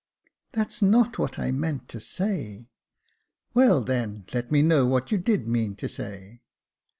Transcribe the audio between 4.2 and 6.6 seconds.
let me know what you did mean to say."